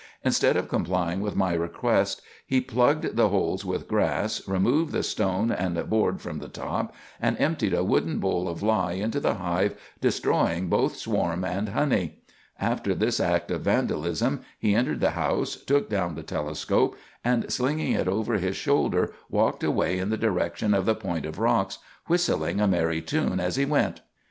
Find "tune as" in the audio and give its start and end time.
23.03-23.55